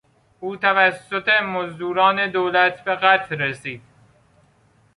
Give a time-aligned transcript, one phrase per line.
[0.39, 3.81] او توسط مزدوران دولت به قتل رسید.